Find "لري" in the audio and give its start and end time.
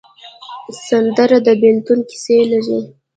2.51-2.79